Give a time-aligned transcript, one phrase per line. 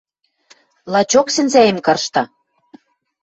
[0.91, 2.23] Лачок сӹнзӓэм каршта.